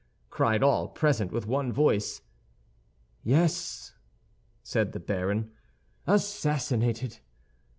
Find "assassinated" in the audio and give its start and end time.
6.07-7.19